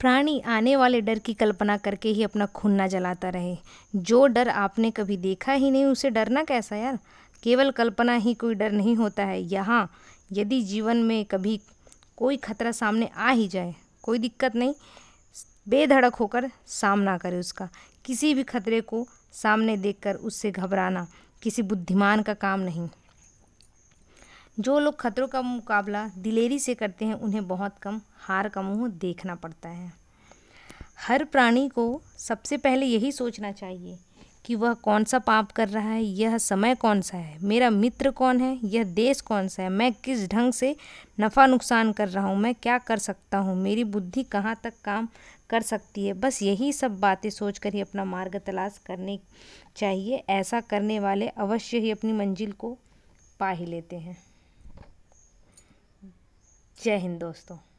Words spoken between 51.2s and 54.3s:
अवश्य ही अपनी मंजिल को पा ही लेते हैं।